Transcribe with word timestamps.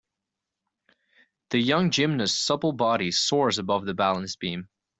The 1.51 1.59
young 1.59 1.91
gymnast 1.91 2.33
's 2.35 2.39
supple 2.39 2.71
body 2.71 3.11
soars 3.11 3.59
above 3.59 3.85
the 3.85 3.93
balance 3.93 4.35
beam. 4.35 4.67